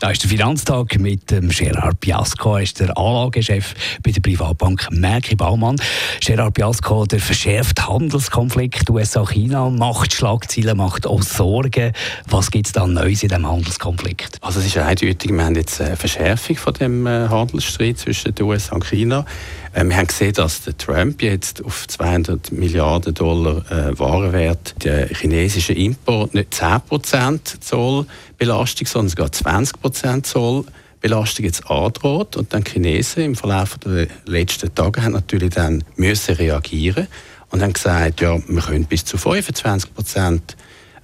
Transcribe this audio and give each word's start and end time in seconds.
da 0.00 0.10
ist 0.10 0.22
der 0.22 0.30
Finanztag 0.30 0.98
mit 0.98 1.30
dem 1.30 1.50
Gerard 1.50 2.00
Piasco, 2.00 2.56
er 2.56 2.62
ist 2.62 2.80
der 2.80 2.96
Anlagechef 2.96 3.74
bei 4.02 4.10
der 4.10 4.22
Privatbank 4.22 4.88
Merki 4.90 5.36
Baumann. 5.36 5.76
Gerard 6.20 6.54
Piasco, 6.54 7.04
der 7.04 7.20
verschärfte 7.20 7.86
Handelskonflikt 7.86 8.88
USA-China 8.88 9.68
macht 9.68 10.14
Schlagzeilen, 10.14 10.78
macht 10.78 11.06
auch 11.06 11.20
Sorgen. 11.20 11.92
Was 12.26 12.50
gibt 12.50 12.66
es 12.66 12.72
da 12.72 12.86
Neues 12.86 13.22
in 13.22 13.28
diesem 13.28 13.46
Handelskonflikt? 13.46 14.38
Also 14.40 14.60
es 14.60 14.66
ist 14.66 14.78
eindeutig, 14.78 15.30
wir 15.30 15.44
haben 15.44 15.54
jetzt 15.54 15.82
eine 15.82 15.96
Verschärfung 15.96 16.56
von 16.56 16.72
dem 16.72 17.06
äh, 17.06 17.28
Handelsstreit 17.28 17.98
zwischen 17.98 18.34
den 18.34 18.46
USA 18.46 18.76
und 18.76 18.86
China. 18.86 19.26
Äh, 19.72 19.84
wir 19.84 19.96
haben 19.96 20.06
gesehen, 20.06 20.32
dass 20.32 20.62
der 20.62 20.76
Trump 20.76 21.22
jetzt 21.22 21.64
auf 21.64 21.86
200 21.86 22.52
Milliarden 22.52 23.14
Dollar 23.14 23.70
äh, 23.70 23.98
Warenwert 23.98 24.82
der 24.82 25.08
chinesische 25.08 25.72
Import 25.72 26.34
nicht 26.34 26.52
10% 26.54 27.60
Zollbelastung, 27.60 28.86
sondern 28.86 29.10
sogar 29.10 29.28
20% 29.28 29.89
Zollbelastung 29.92 31.44
jetzt 31.44 31.70
androht. 31.70 32.36
Und 32.36 32.52
dann 32.52 32.64
Chinesen 32.64 33.24
im 33.24 33.36
Verlauf 33.36 33.78
der 33.78 34.08
letzten 34.26 34.74
Tage 34.74 35.02
haben 35.02 35.12
natürlich 35.12 35.50
dann 35.54 35.84
müssen 35.96 36.34
reagieren 36.36 37.06
und 37.50 37.62
haben 37.62 37.72
gesagt, 37.72 38.20
ja, 38.20 38.38
wir 38.46 38.62
können 38.62 38.84
bis 38.84 39.04
zu 39.04 39.16
25% 39.16 40.40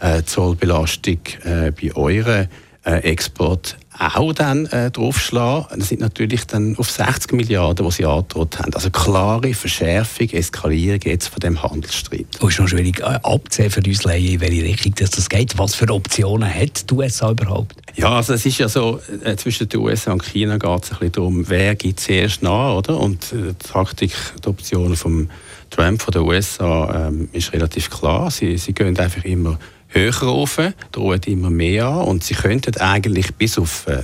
äh, 0.00 0.22
Zollbelastung 0.22 1.18
äh, 1.44 1.70
bei 1.70 1.94
euren 1.94 2.48
Export 2.86 3.76
auch 3.98 4.32
dann 4.32 4.66
äh, 4.66 4.90
draufschlagen. 4.90 5.78
Das 5.78 5.88
sind 5.88 6.00
natürlich 6.00 6.46
dann 6.46 6.76
auf 6.76 6.90
60 6.90 7.32
Milliarden, 7.32 7.86
die 7.86 7.92
sie 7.92 8.04
angedroht 8.04 8.58
haben. 8.58 8.74
Also 8.74 8.90
klare 8.90 9.54
Verschärfung, 9.54 10.28
Eskalierung 10.30 11.00
jetzt 11.04 11.28
von 11.28 11.40
dem 11.40 11.62
Handelsstreit. 11.62 12.26
Es 12.38 12.48
ist 12.48 12.60
noch 12.60 12.68
schwierig 12.68 13.00
äh, 13.00 13.18
abzusehen 13.22 13.70
für 13.70 13.82
uns 13.84 14.04
Laien, 14.04 14.34
in 14.34 14.40
welche 14.40 14.62
Richtung 14.62 14.94
dass 14.96 15.10
das 15.10 15.28
geht. 15.28 15.58
Was 15.58 15.74
für 15.74 15.88
Optionen 15.90 16.52
hat 16.52 16.90
die 16.90 16.94
USA 16.94 17.30
überhaupt? 17.30 17.76
Ja, 17.94 18.16
also 18.16 18.34
es 18.34 18.44
ist 18.44 18.58
ja 18.58 18.68
so, 18.68 19.00
äh, 19.24 19.36
zwischen 19.36 19.68
den 19.68 19.80
USA 19.80 20.12
und 20.12 20.22
China 20.22 20.58
geht 20.58 20.84
es 20.84 20.92
ein 20.92 20.98
bisschen 20.98 21.12
darum, 21.12 21.48
wer 21.48 21.74
geht 21.74 21.98
zuerst 21.98 22.42
nach, 22.42 22.74
oder? 22.74 23.00
Und 23.00 23.32
äh, 23.32 23.54
die 23.54 23.68
Taktik, 23.72 24.12
die 24.44 24.48
Option 24.48 24.94
vom 24.96 25.30
Trump 25.70 26.02
von 26.02 26.12
den 26.12 26.22
USA 26.22 27.08
ähm, 27.08 27.28
ist 27.32 27.52
relativ 27.52 27.90
klar. 27.90 28.30
Sie, 28.30 28.58
sie 28.58 28.72
gehen 28.72 28.98
einfach 28.98 29.24
immer 29.24 29.58
höher 29.88 30.14
rauf, 30.14 30.60
drohen 30.92 31.20
immer 31.26 31.50
mehr 31.50 31.86
an. 31.86 32.04
Und 32.04 32.24
sie 32.24 32.34
könnten 32.34 32.76
eigentlich 32.78 33.34
bis 33.34 33.58
auf 33.58 33.86
äh, 33.86 34.02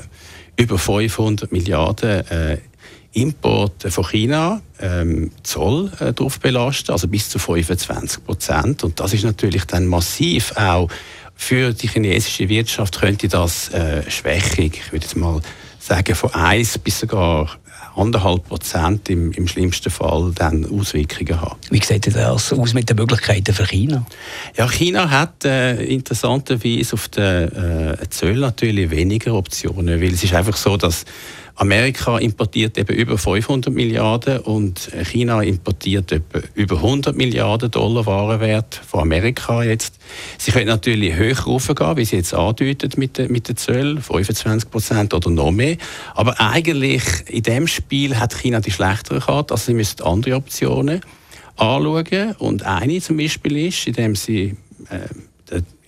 über 0.57 0.79
500 0.79 1.51
Milliarden 1.53 2.27
äh, 2.29 2.59
Import 3.15 3.83
von 3.89 4.05
China 4.05 4.63
ähm, 4.81 5.31
Zoll 5.43 5.93
äh, 6.01 6.13
drauf 6.13 6.41
belasten, 6.41 6.93
also 6.93 7.09
bis 7.09 7.29
zu 7.29 7.39
25 7.39 8.25
Prozent. 8.25 8.85
Und 8.85 8.99
das 9.01 9.13
ist 9.13 9.25
natürlich 9.25 9.65
dann 9.67 9.87
massiv 9.87 10.53
auch 10.57 10.89
für 11.35 11.73
die 11.73 11.89
chinesische 11.89 12.49
Wirtschaft 12.49 13.01
könnte 13.01 13.29
das 13.29 13.69
äh, 13.71 14.09
Schwächung, 14.09 14.71
ich 14.73 14.93
würde 14.93 15.05
jetzt 15.05 15.17
mal 15.17 15.41
sagen, 15.79 16.15
von 16.15 16.33
1 16.33 16.79
bis 16.79 17.01
sogar 17.01 17.51
anderthalb 17.95 18.49
Prozent 18.49 19.09
im, 19.11 19.33
im 19.33 19.47
schlimmsten 19.47 19.91
Fall 19.91 20.33
dann 20.35 20.65
Auswirkungen 20.65 21.41
haben. 21.41 21.57
Wie 21.71 21.83
sieht 21.83 22.15
das 22.15 22.53
aus 22.53 22.75
mit 22.75 22.89
den 22.89 22.97
Möglichkeiten 22.97 23.55
für 23.55 23.67
China? 23.67 24.07
Ja, 24.57 24.69
China 24.69 25.11
hat 25.11 25.45
äh, 25.45 25.83
interessanterweise 25.85 26.95
auf 26.95 27.09
den 27.09 27.53
äh, 27.53 27.97
Zöll 28.11 28.37
natürlich 28.37 28.91
weniger 28.91 29.35
Optionen, 29.35 30.01
weil 30.01 30.13
es 30.13 30.25
ist 30.25 30.35
einfach 30.35 30.57
so, 30.57 30.77
dass 30.77 31.05
Amerika 31.55 32.19
importiert 32.19 32.79
eben 32.79 32.97
über 32.97 33.19
500 33.19 33.73
Milliarden 33.73 34.39
und 34.41 34.91
China 35.05 35.43
importiert 35.43 36.13
über 36.55 36.77
100 36.77 37.17
Milliarden 37.17 37.71
Dollar 37.71 38.07
Warenwert 38.07 38.75
von 38.75 39.01
Amerika 39.01 39.63
jetzt. 39.63 39.99
Sie 40.39 40.51
können 40.51 40.67
natürlich 40.67 41.15
höher 41.15 41.39
raufgehen, 41.39 41.97
wie 41.97 42.05
sie 42.05 42.17
jetzt 42.17 42.35
andeutet 42.35 42.97
mit 42.97 43.19
den, 43.19 43.31
mit 43.31 43.49
den 43.49 43.57
Zöllen, 43.57 44.01
25 44.01 44.71
Prozent 44.71 45.15
oder 45.15 45.31
noch 45.31 45.51
mehr. 45.51 45.77
Aber 46.15 46.41
eigentlich 46.41 47.03
in 47.29 47.43
dem 47.43 47.67
Spiel 47.67 48.19
hat 48.19 48.35
China 48.35 48.61
die 48.61 48.71
schlechtere 48.71 49.21
Karte, 49.21 49.55
also 49.55 49.67
sie 49.67 49.75
müssen 49.75 50.03
andere 50.03 50.37
Optionen 50.37 51.01
anschauen. 51.57 52.35
Und 52.39 52.65
eine 52.65 53.01
zum 53.01 53.19
Beispiel 53.19 53.69
ist, 53.69 53.87
indem 53.87 54.17
sie 54.17 54.57
äh, 54.89 55.09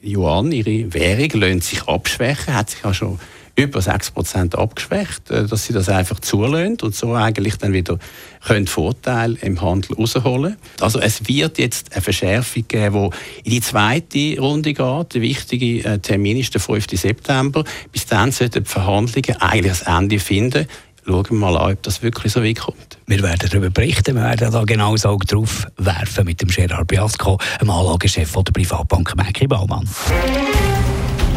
Yuan, 0.05 0.53
ihre 0.53 0.93
Währung, 0.93 1.41
lassen 1.41 1.61
sich 1.63 1.83
abschwächen, 1.85 2.55
hat 2.55 2.71
sich 2.71 2.85
auch 2.85 2.93
schon 2.93 3.19
über 3.57 3.81
6% 3.81 4.57
abgeschwächt, 4.57 5.31
äh, 5.31 5.47
dass 5.47 5.65
sie 5.65 5.73
das 5.73 5.89
einfach 5.89 6.21
zulassen 6.21 6.79
und 6.83 6.95
so 6.95 7.15
eigentlich 7.15 7.57
dann 7.57 7.73
wieder 7.73 7.99
können 8.45 8.67
Vorteil 8.67 9.35
im 9.41 9.61
Handel 9.61 9.97
rausholen 9.97 10.57
Also 10.81 11.01
es 11.01 11.27
wird 11.29 11.59
jetzt 11.59 11.93
eine 11.93 12.03
Verschärfung 12.03 12.67
geben, 12.69 13.11
die 13.11 13.49
in 13.49 13.51
die 13.53 13.61
zweite 13.61 14.41
Runde 14.41 14.75
geht. 14.75 15.15
Der 15.15 15.21
wichtige 15.23 15.85
äh, 15.85 15.99
Termin 15.99 16.39
ist 16.39 16.55
der 16.55 16.61
5. 16.61 16.87
September. 16.93 17.65
Bis 17.93 18.07
dann 18.07 18.33
sollten 18.33 18.65
die 18.65 18.71
Verhandlungen 18.71 19.41
eigentlich 19.41 19.87
ein 19.87 20.05
Ende 20.05 20.19
finden 20.19 20.67
schauen 21.07 21.25
wir 21.29 21.37
mal 21.37 21.57
an, 21.57 21.73
ob 21.73 21.83
das 21.83 22.03
wirklich 22.03 22.33
so 22.33 22.43
weit 22.43 22.61
kommt. 22.61 22.99
Wir 23.07 23.23
werden 23.23 23.49
darüber 23.51 23.71
berichten, 23.71 24.17
wir 24.17 24.23
werden 24.23 24.51
da 24.51 24.65
genau 24.65 24.97
so 24.97 25.19
drauf 25.19 25.67
werfen 25.77 26.25
mit 26.25 26.41
dem 26.41 26.49
Gerard 26.49 26.89
Biasco, 26.89 27.39
dem 27.61 27.71
Anlagechef 27.71 28.33
der 28.33 28.53
Privatbank 28.53 29.15
Mäki 29.17 29.47
Baumann. 29.47 29.87